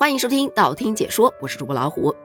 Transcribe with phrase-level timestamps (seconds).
[0.00, 2.16] 欢迎收听道听解说，我是主播老虎。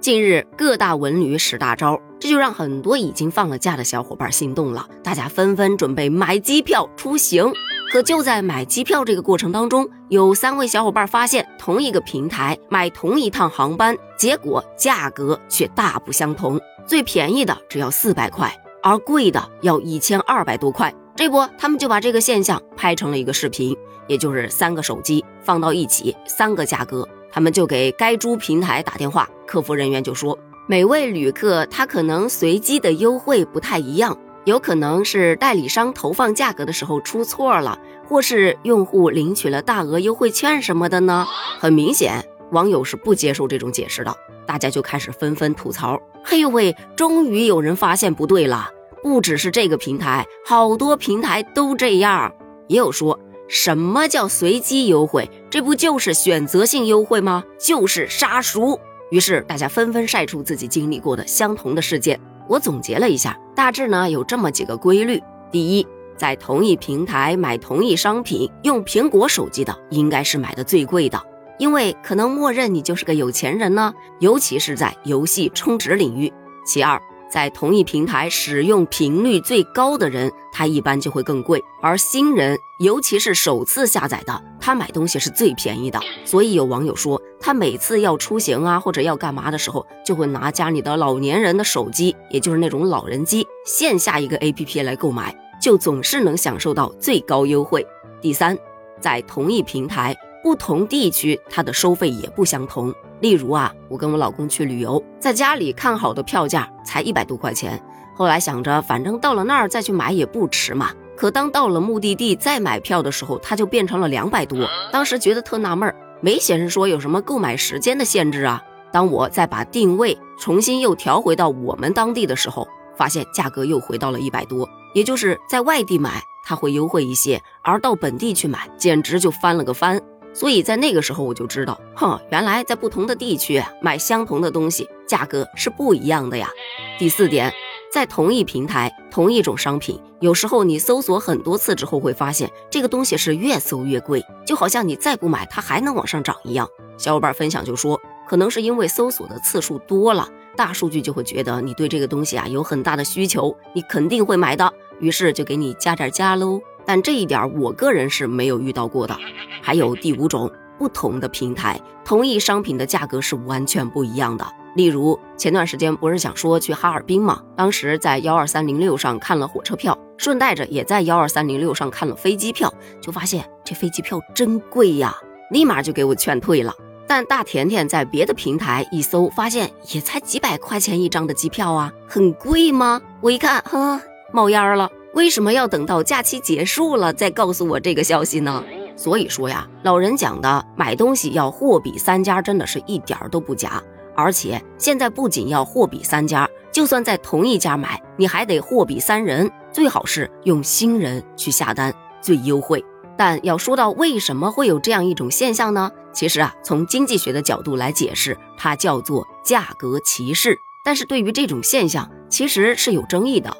[0.00, 7.52] 近日各大文旅使大招，这就让很多已经放了假的小伙伴心动了，大家纷纷准备买机票出行。
[7.90, 16.60] 可就在买机票这个过程当中，有三位小伙伴发现，同一个平台买同一趟航班，结果价格却大不相同。
[16.86, 20.94] 最便宜的只要四百块，而贵的要一千二百多块。
[21.16, 27.08] 这不，他们就把这个现象拍成了一个视频，也就是三个手机放到一起，三个价格。
[27.30, 41.26] 他们就给该诸平台打电话，客服人员就说，每位旅客他可能随机的优惠不太一样，有可能是代理商投放价格的时候出错了，或是用户领取了大额优惠券什么的呢？
[41.58, 44.14] 很明显，网友是不接受这种解释的，
[44.46, 46.00] 大家就开始纷纷吐槽。
[46.24, 48.70] 嘿呦喂，终于有人发现不对了，
[49.02, 52.32] 不只是这个平台，好多平台都这样。
[52.68, 53.18] 也有说。
[53.48, 55.30] 什么叫随机优惠？
[55.48, 57.44] 这不就是选择性优惠吗？
[57.58, 58.78] 就是杀熟。
[59.10, 62.18] 于是大家纷纷晒出自己经历过的相同的事件。
[62.48, 71.20] 我总结了一下，大致呢有这么几个规律：第一，在同一平台买同一商品，用苹果手机的应该是买的最贵的，
[71.58, 76.32] 因为可能默认你就是个有钱人呢，尤其是在游戏充值领域。
[76.66, 77.00] 其二。
[77.36, 86.00] 在同一平台使用频率最高的人，他一般就会更贵；而新人，尤其是首次下载的，他买东西是最便宜的。
[86.24, 97.86] 所以有网友说，他每次要出行啊，或者要干嘛的时候，就会拿家里的老年人的手机，也就是那种老人机，线下一个 APP 来购买，就总是能享受到最高优惠。
[98.22, 98.56] 第三，
[98.98, 100.16] 在同一平台。
[100.42, 102.94] 不同地区它的收费也不相同。
[103.20, 107.82] 例如啊，我跟我老公去旅游，在家里看好的票价才一百多块钱，
[108.14, 110.90] 后来想着反正到了那儿再去买也不迟嘛。
[111.16, 114.68] 可当到了目的地再买票的时候，它就变成了两百多。
[114.92, 118.62] 当时觉得特纳闷儿，没显示说有什么购买时间的限制啊。
[118.92, 129.98] 当我再把定位重新又调回到我们当地的时候，发现价格又回到了一百多，也就是在外地买它会优惠一些，而到本地去买简直就翻了个番。
[130.36, 136.50] 所以在那个时候我就知道，哼，原来在不同的地区买相同的东西，价格是不一样的呀。
[136.98, 137.50] 第四点，
[137.90, 146.68] 在同一平台同一种商品，有时候你搜索很多次之后，会发现这个东西是越搜越贵，就好像你再不买它还能往上涨一样。
[146.98, 147.98] 小伙伴分享就说，
[148.28, 154.70] 可能是因为搜索的次数多了，大数据就会觉得你对这个东西啊有很大的需求，你肯定会买的，
[155.00, 156.60] 于是就给你加点价喽。
[156.86, 159.16] 但这一点我个人是没有遇到过的。
[159.60, 164.46] 还有第五种，不同的平台，同一商品的价格是完全不一样的。
[164.76, 167.42] 例如前段时间不是想说去哈尔滨吗？
[167.56, 175.16] 当时在幺二三零六上看了火车票，顺带着也在幺二三零六上看了飞机票，就发现这飞机票真贵呀，
[175.50, 176.74] 立马就给我劝退了。
[177.08, 183.00] 但大甜甜在别的平台一搜，发现也才几百块钱一张的机票啊，很贵吗？
[183.22, 183.98] 我一看，哼，
[184.32, 184.90] 冒烟了。
[185.16, 188.62] 为什么要等到假期结束了再告诉我这个消息呢？
[188.96, 193.82] 所以说呀，老人讲的买东西要货比三家，真的是一点儿都不假。
[194.14, 202.84] 而且现在不仅要货比三家，就算在同一家买，你还得货比三人，最好是用新人去下单最优惠。
[203.16, 205.90] 但要说到为什么会有这样一种现象呢？
[206.12, 210.58] 其实啊，从经济学的角度来解释，它叫做价格歧视。
[210.84, 213.56] 但是对于这种现象，其实是有争议的。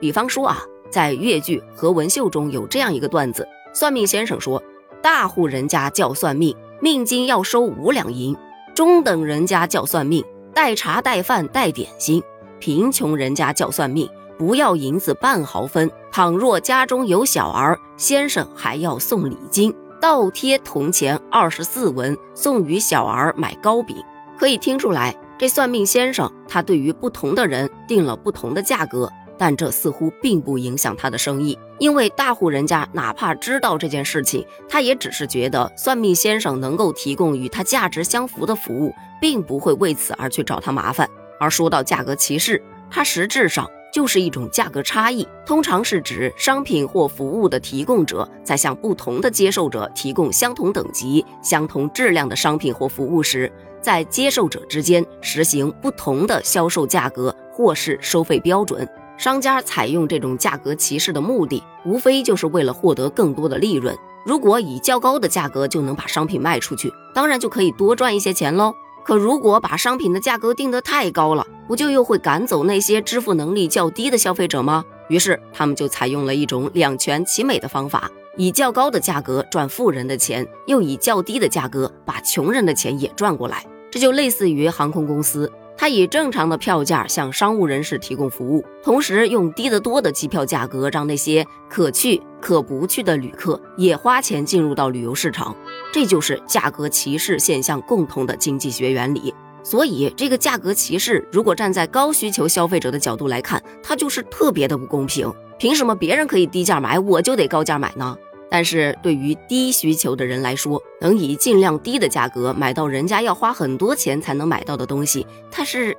[0.00, 0.62] 比方说啊。
[0.90, 4.62] 在越剧和文秀中有这样一个段子：算命先生说，
[5.00, 8.34] 大户人家叫算命，命金要收五两银；
[8.74, 12.20] 中等人家叫算命，带茶带饭带点心；
[12.58, 15.90] 贫穷人家叫算命，不要银子半毫分。
[16.12, 23.96] 倘若家中有小儿，先生还要送礼金，倒贴铜钱二十四文，送与小儿买糕饼。
[24.36, 29.08] 可以听出来，这算命先生他对于不同的人定了不同的价格。
[29.40, 41.08] 但这似乎并不影响他的生意，因为大户人家哪怕知道这件事情，他也只是觉得算命先生能够提供与他价值相符的服务，并不会为此而去找他麻烦。
[41.38, 53.50] 而说到价格歧视，它实质上就是一种价格差异，通常是指商品或服务的提供者在向不同的接受者提供相同等级、相同质量的商品或服务时，
[53.80, 58.86] 在接受者之间实行不同的销售价格或是收费标准。
[59.20, 63.94] 商家采用这种价格歧视的目的，无非就是为了获得更多的利润。
[64.24, 68.72] 如果以较高的价格就能把商品卖出去，当然就可以多赚一些钱喽。
[69.04, 74.86] 可如果把商品的价格定得太高了，不就又会赶走那些支付能力较低的消费者吗？
[75.10, 83.66] 于是他们就采用了一种两全其美的方法：以较高的价格赚富人的钱，又以较低的价格把穷人的钱也赚过来。
[83.90, 95.56] 这就类似于航空公司，它以正常的票价向商务人士提供服务，同时用低得多的机票价格让那些可去可不去的旅客也花钱进入到旅游市场。
[95.90, 99.34] 这就是价格歧视现象共同的经济学原理。
[99.62, 105.32] 所以，这个价格歧视，如果站在高需求消费者的角度来看，它就是特别的不公平。
[105.58, 108.14] 凭什么别人可以低价买，我就得高价买呢？
[108.50, 115.96] 但是对于低需求的人来说，能以尽量低的价格买到人家要花很多钱才能买到的东西，它是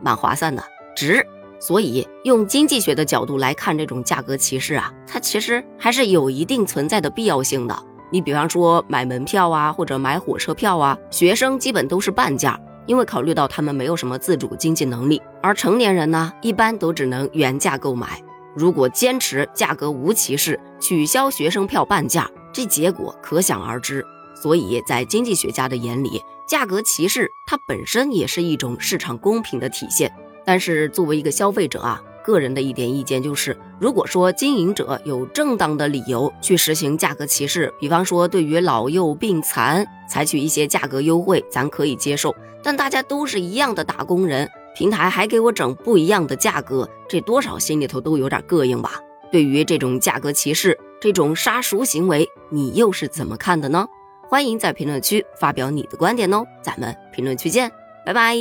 [0.00, 0.62] 蛮划算的，
[0.94, 1.26] 值。
[1.58, 7.76] 所以，用经济学的角度来看这种价格歧视啊，它其实还是有一定存在的必要性的。
[8.10, 12.58] 你比方说买门票啊，或者买火车票啊，学生基本都是半价。
[12.86, 18.20] 因为考虑到他们没有什么自主经济能力，而成年人呢，一般都只能原价购买。
[18.54, 24.04] 如果坚持价格无歧视，取消学生票半价，这结果可想而知。
[24.34, 30.12] 所以在经济学家的眼里，价格歧视它本身也是一种市场公平的体现。
[30.44, 32.02] 但是作为一个消费者啊。
[32.22, 42.36] 个人的一点意见就是，如果说经营者有正当的理由去实行价格歧视，比方说对于老幼病残采取一些价格优惠，咱可以接受。
[42.62, 49.00] 但大家都是一样的打工人，平台还给我整不一样的价格，这多少心里头都有点膈应吧？
[49.30, 53.86] 对于这种价格歧视，这种杀熟行为，你又是怎么看的呢？
[54.28, 57.70] 欢迎在评论区发表你的观点哦，咱们评论区见，
[58.06, 58.36] 拜拜。